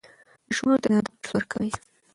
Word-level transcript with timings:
ماشومانو 0.47 0.81
ته 0.83 0.87
د 0.89 0.93
ادب 0.99 1.13
درس 1.21 1.31
ورکړئ. 1.33 1.69